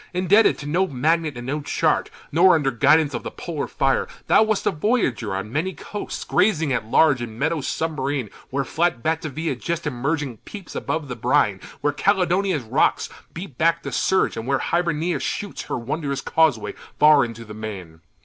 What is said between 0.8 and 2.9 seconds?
magnet and no chart, Nor under